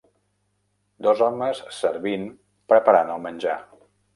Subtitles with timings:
[1.09, 2.27] Dos homes servint
[2.75, 3.61] preparant el menjar.